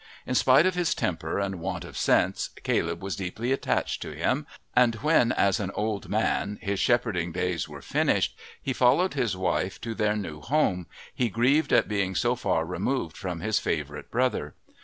[0.25, 4.47] In spite of his temper and "want of sense" Caleb was deeply attached to him,
[4.75, 9.79] and when as an old man his shepherding days were finished he followed his wife
[9.81, 14.55] to their new home, he grieved at being so far removed from his favourite brother.